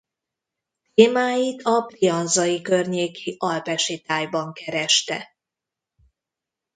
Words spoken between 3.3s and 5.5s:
alpesi tájban kereste.